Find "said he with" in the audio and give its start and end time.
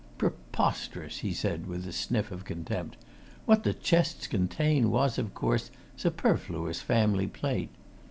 1.37-1.85